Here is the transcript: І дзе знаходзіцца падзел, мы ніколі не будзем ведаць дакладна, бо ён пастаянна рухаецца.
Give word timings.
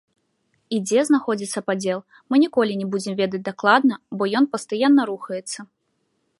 І 0.77 0.77
дзе 0.87 1.01
знаходзіцца 1.09 1.59
падзел, 1.67 1.99
мы 2.33 2.41
ніколі 2.45 2.79
не 2.81 2.87
будзем 2.95 3.13
ведаць 3.21 3.45
дакладна, 3.53 4.01
бо 4.21 4.33
ён 4.41 4.45
пастаянна 4.55 5.01
рухаецца. 5.11 5.59